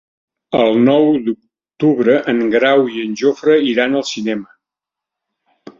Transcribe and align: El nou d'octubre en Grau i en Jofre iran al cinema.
El 0.59 0.79
nou 0.87 1.05
d'octubre 1.27 2.15
en 2.33 2.41
Grau 2.57 2.83
i 2.95 3.05
en 3.09 3.15
Jofre 3.23 3.61
iran 3.75 4.01
al 4.03 4.09
cinema. 4.15 4.53